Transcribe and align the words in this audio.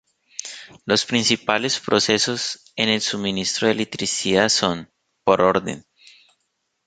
Los 0.85 1.05
principales 1.05 1.79
procesos 1.79 2.73
en 2.75 2.89
el 2.89 3.01
suministro 3.01 3.67
de 3.67 3.73
electricidad 3.73 4.49
son, 4.49 4.89
por 5.23 5.41
orden 5.41 5.85